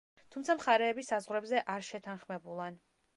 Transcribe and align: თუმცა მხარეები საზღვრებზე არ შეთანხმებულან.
თუმცა 0.35 0.53
მხარეები 0.61 1.03
საზღვრებზე 1.09 1.61
არ 1.73 1.85
შეთანხმებულან. 1.91 2.81